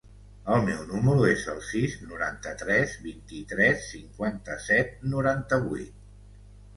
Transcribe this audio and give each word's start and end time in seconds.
El 0.53 0.63
meu 0.67 0.77
número 0.91 1.25
es 1.33 1.41
el 1.51 1.59
sis, 1.71 1.97
noranta-tres, 2.11 2.95
vint-i-tres, 3.03 3.83
cinquanta-set, 3.91 4.97
noranta-vuit. 5.13 5.93